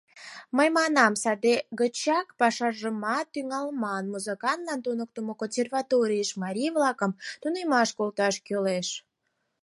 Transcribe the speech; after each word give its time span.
Мый 0.57 0.69
манам: 0.77 1.13
саде 1.23 1.55
гычак 1.79 2.27
пашажымат 2.39 3.25
тӱҥалман: 3.33 4.03
музыклан 4.13 4.59
туныктымо 4.85 5.33
консерваторийыш 5.41 6.29
марий-влакым 6.43 7.11
тунемаш 7.41 7.89
колташ 7.97 8.35
кӱлеш. 8.47 8.87